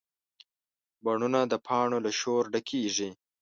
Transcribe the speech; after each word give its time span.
بڼونه 1.03 1.39
د 1.51 1.53
پاڼو 1.65 1.97
له 2.05 2.11
شور 2.19 2.43
ډکېږي 2.53 3.09